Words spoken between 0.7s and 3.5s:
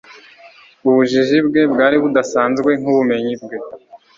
ubujiji bwe bwari budasanzwe nk'ubumenyi